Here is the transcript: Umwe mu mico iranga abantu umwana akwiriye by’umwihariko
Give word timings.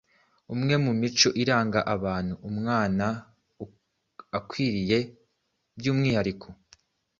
Umwe 0.53 0.75
mu 0.83 0.91
mico 1.01 1.29
iranga 1.41 1.79
abantu 1.95 2.33
umwana 2.49 3.05
akwiriye 4.37 4.99
by’umwihariko 5.77 6.47